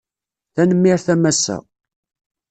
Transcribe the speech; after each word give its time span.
Tanmirt 0.55 1.07
a 1.13 1.15
massa 1.23 1.57